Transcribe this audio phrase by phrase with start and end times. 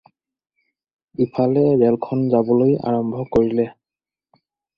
[1.25, 3.69] ইফালে ৰেলখন যাবলৈ আৰম্ভ কৰিলে।